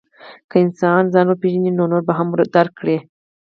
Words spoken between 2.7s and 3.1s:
کړي.